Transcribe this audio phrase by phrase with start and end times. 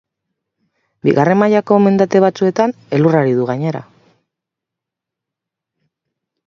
[1.07, 3.83] Bigarren mailako mendate batzuetan elurra ari du, gainera.